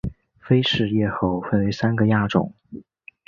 [0.39, 2.55] 菲氏叶猴分成三个亚种